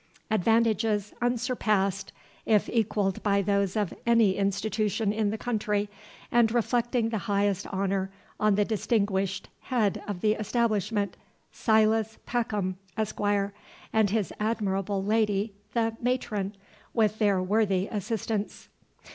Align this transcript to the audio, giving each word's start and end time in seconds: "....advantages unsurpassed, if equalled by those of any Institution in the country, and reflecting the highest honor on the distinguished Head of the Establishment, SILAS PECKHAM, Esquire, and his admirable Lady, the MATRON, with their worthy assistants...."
"....advantages 0.37 1.13
unsurpassed, 1.21 2.11
if 2.47 2.67
equalled 2.69 3.21
by 3.21 3.39
those 3.39 3.75
of 3.75 3.93
any 4.07 4.35
Institution 4.35 5.13
in 5.13 5.29
the 5.29 5.37
country, 5.37 5.89
and 6.31 6.51
reflecting 6.51 7.09
the 7.09 7.19
highest 7.29 7.67
honor 7.67 8.09
on 8.39 8.55
the 8.55 8.65
distinguished 8.65 9.47
Head 9.59 10.01
of 10.07 10.21
the 10.21 10.33
Establishment, 10.33 11.17
SILAS 11.51 12.17
PECKHAM, 12.25 12.77
Esquire, 12.97 13.53
and 13.93 14.09
his 14.09 14.33
admirable 14.39 15.03
Lady, 15.03 15.53
the 15.73 15.95
MATRON, 16.01 16.55
with 16.95 17.19
their 17.19 17.39
worthy 17.39 17.85
assistants...." 17.85 18.69